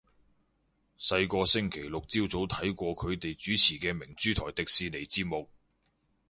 [0.97, 5.47] 細個星期六朝早睇過佢哋主持嘅明珠台迪士尼節目